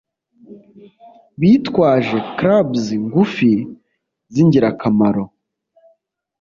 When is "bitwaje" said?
1.39-2.17